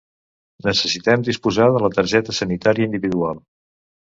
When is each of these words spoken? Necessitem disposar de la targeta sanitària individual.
Necessitem 0.67 1.27
disposar 1.27 1.67
de 1.75 1.81
la 1.85 1.91
targeta 1.99 2.35
sanitària 2.41 2.91
individual. 2.93 3.45